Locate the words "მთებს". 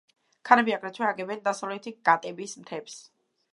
2.65-2.99